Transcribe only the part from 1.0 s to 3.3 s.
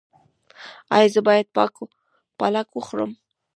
زه باید پالک وخورم؟